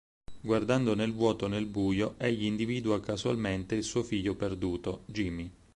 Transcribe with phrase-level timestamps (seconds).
[0.41, 5.51] Guardando nel vuoto, nel buio, egli individua casualmente il suo figlio perduto, Jimmy.